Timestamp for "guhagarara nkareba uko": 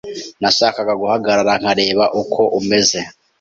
1.01-2.41